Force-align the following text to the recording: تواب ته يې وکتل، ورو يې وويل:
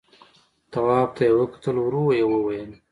تواب 0.71 1.09
ته 1.15 1.21
يې 1.27 1.33
وکتل، 1.39 1.75
ورو 1.79 2.03
يې 2.17 2.25
وويل: 2.29 2.71